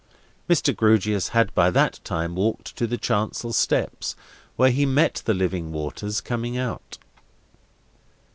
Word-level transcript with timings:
Mr. 0.49 0.75
Grewgious 0.75 1.27
had 1.27 1.53
by 1.53 1.69
that 1.69 1.99
time 2.03 2.33
walked 2.33 2.75
to 2.75 2.87
the 2.87 2.97
chancel 2.97 3.53
steps, 3.53 4.15
where 4.55 4.71
he 4.71 4.83
met 4.83 5.21
the 5.25 5.33
living 5.35 5.71
waters 5.71 6.21
coming 6.21 6.57
out. 6.57 6.97